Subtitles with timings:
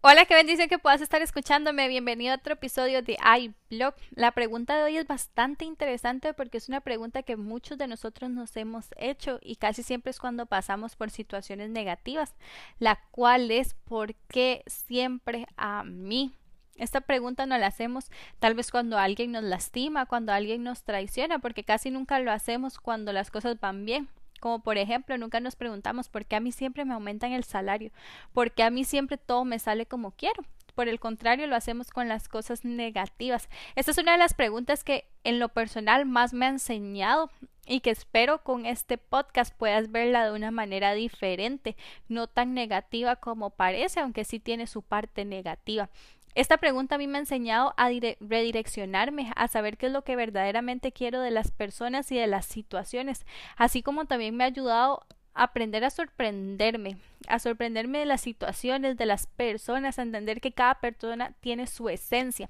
[0.00, 1.88] Hola, qué bendición que puedas estar escuchándome.
[1.88, 3.94] Bienvenido a otro episodio de iBlog.
[4.12, 8.30] La pregunta de hoy es bastante interesante porque es una pregunta que muchos de nosotros
[8.30, 12.36] nos hemos hecho y casi siempre es cuando pasamos por situaciones negativas,
[12.78, 16.32] la cual es ¿por qué siempre a mí?
[16.76, 18.08] Esta pregunta no la hacemos
[18.38, 22.78] tal vez cuando alguien nos lastima, cuando alguien nos traiciona, porque casi nunca lo hacemos
[22.78, 24.08] cuando las cosas van bien.
[24.38, 27.90] Como por ejemplo, nunca nos preguntamos por qué a mí siempre me aumentan el salario,
[28.32, 30.44] por qué a mí siempre todo me sale como quiero.
[30.74, 33.48] Por el contrario, lo hacemos con las cosas negativas.
[33.74, 37.30] Esta es una de las preguntas que en lo personal más me ha enseñado
[37.66, 41.76] y que espero con este podcast puedas verla de una manera diferente,
[42.08, 45.90] no tan negativa como parece, aunque sí tiene su parte negativa.
[46.38, 47.88] Esta pregunta a mí me ha enseñado a
[48.20, 52.46] redireccionarme, a saber qué es lo que verdaderamente quiero de las personas y de las
[52.46, 58.20] situaciones, así como también me ha ayudado a aprender a sorprenderme, a sorprenderme de las
[58.20, 62.48] situaciones, de las personas, a entender que cada persona tiene su esencia.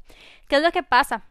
[0.48, 1.24] ¿Qué es lo que pasa?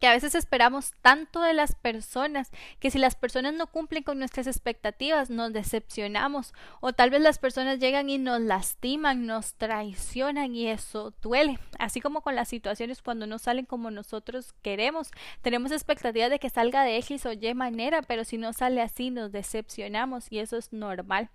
[0.00, 4.18] Que a veces esperamos tanto de las personas que si las personas no cumplen con
[4.18, 10.54] nuestras expectativas nos decepcionamos o tal vez las personas llegan y nos lastiman, nos traicionan
[10.54, 15.10] y eso duele, así como con las situaciones cuando no salen como nosotros queremos,
[15.42, 19.10] tenemos expectativas de que salga de X o Y manera, pero si no sale así
[19.10, 21.28] nos decepcionamos y eso es normal.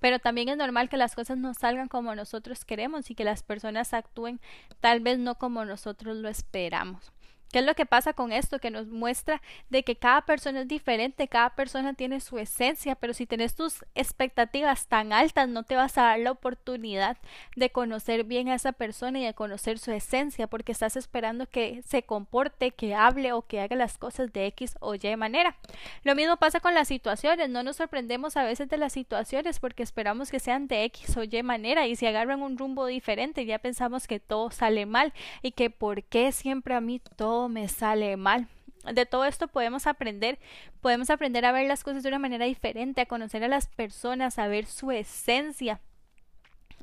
[0.00, 3.42] Pero también es normal que las cosas no salgan como nosotros queremos y que las
[3.42, 4.40] personas actúen
[4.80, 7.12] tal vez no como nosotros lo esperamos.
[7.50, 8.60] ¿Qué es lo que pasa con esto?
[8.60, 13.12] Que nos muestra de que cada persona es diferente, cada persona tiene su esencia, pero
[13.12, 17.16] si tienes tus expectativas tan altas, no te vas a dar la oportunidad
[17.56, 21.82] de conocer bien a esa persona y de conocer su esencia, porque estás esperando que
[21.82, 25.56] se comporte, que hable o que haga las cosas de X o Y manera.
[26.04, 29.82] Lo mismo pasa con las situaciones, no nos sorprendemos a veces de las situaciones porque
[29.82, 33.58] esperamos que sean de X o Y manera y si agarran un rumbo diferente ya
[33.58, 35.12] pensamos que todo sale mal
[35.42, 38.48] y que por qué siempre a mí todo me sale mal.
[38.92, 40.38] De todo esto podemos aprender,
[40.80, 44.38] podemos aprender a ver las cosas de una manera diferente, a conocer a las personas,
[44.38, 45.80] a ver su esencia,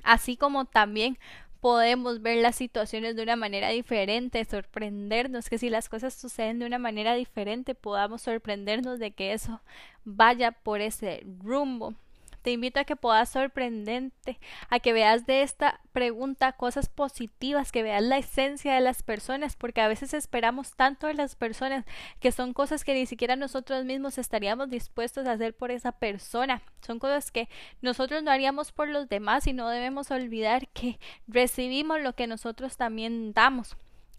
[0.04, 1.18] así como también
[1.60, 6.66] podemos ver las situaciones de una manera diferente, sorprendernos que si las cosas suceden de
[6.66, 9.62] una manera diferente podamos sorprendernos de que eso
[10.04, 11.96] vaya por ese rumbo.
[12.42, 14.40] Te invito a que puedas sorprenderte,
[14.70, 19.56] a que veas de esta pregunta cosas positivas, que veas la esencia de las personas,
[19.56, 21.86] porque a veces esperamos tanto de las personas
[22.20, 26.62] que son cosas que ni siquiera nosotros mismos estaríamos dispuestos a hacer por esa persona.
[26.86, 27.50] Son cosas que
[27.82, 32.78] nosotros no haríamos por los demás y no debemos olvidar que recibimos lo que nosotros
[32.78, 33.76] también damos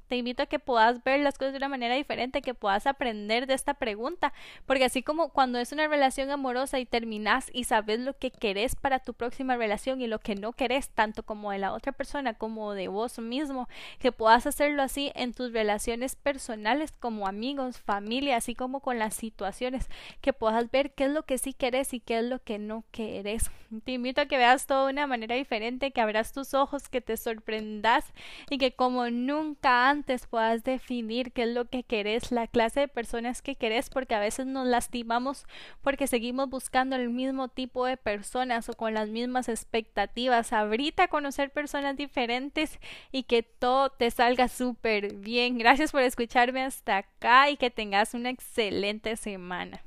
[0.08, 3.46] te invito a que puedas ver las cosas de una manera diferente, que puedas aprender
[3.46, 4.32] de esta pregunta,
[4.66, 8.74] porque así como cuando es una relación amorosa y terminas y sabes lo que querés
[8.74, 12.34] para tu próxima relación y lo que no querés, tanto como de la otra persona
[12.34, 18.36] como de vos mismo, que puedas hacerlo así en tus relaciones personales como amigos, familia,
[18.36, 19.88] así como con las situaciones,
[20.20, 22.84] que puedas ver qué es lo que sí querés y qué es lo que no
[22.90, 23.50] querés.
[23.84, 27.02] Te invito a que veas todo de una manera diferente, que abras tus ojos, que
[27.02, 28.06] te sorprendas
[28.48, 32.80] y que como nunca antes antes puedas definir qué es lo que querés, la clase
[32.80, 35.44] de personas que querés, porque a veces nos lastimamos
[35.82, 40.52] porque seguimos buscando el mismo tipo de personas o con las mismas expectativas.
[40.52, 42.78] Abrita a conocer personas diferentes
[43.10, 45.58] y que todo te salga súper bien.
[45.58, 49.82] Gracias por escucharme hasta acá y que tengas una excelente semana.